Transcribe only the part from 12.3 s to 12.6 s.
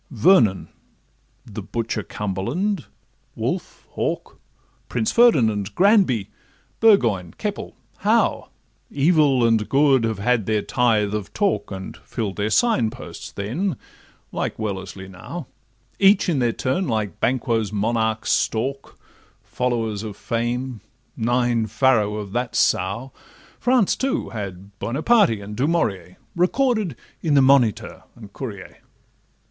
their